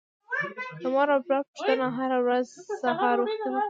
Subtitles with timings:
[0.81, 2.47] د مور او پلار پوښتنه هر ورځ
[2.81, 3.55] سهار وختي وکړئ.